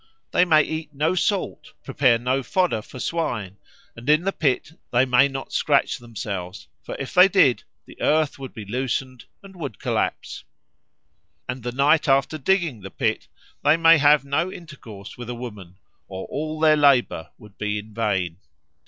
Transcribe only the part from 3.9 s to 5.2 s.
and in the pit they